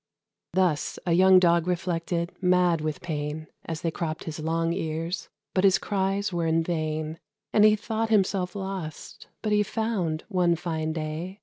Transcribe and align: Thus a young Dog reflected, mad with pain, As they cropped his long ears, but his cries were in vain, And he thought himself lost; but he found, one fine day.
Thus 0.53 0.97
a 1.05 1.13
young 1.13 1.37
Dog 1.37 1.67
reflected, 1.67 2.31
mad 2.41 2.81
with 2.81 3.01
pain, 3.03 3.45
As 3.65 3.81
they 3.81 3.91
cropped 3.91 4.23
his 4.23 4.39
long 4.39 4.73
ears, 4.73 5.29
but 5.53 5.63
his 5.63 5.77
cries 5.77 6.33
were 6.33 6.47
in 6.47 6.63
vain, 6.63 7.19
And 7.53 7.63
he 7.65 7.75
thought 7.75 8.09
himself 8.09 8.55
lost; 8.55 9.27
but 9.43 9.51
he 9.51 9.61
found, 9.61 10.23
one 10.27 10.55
fine 10.55 10.91
day. 10.91 11.39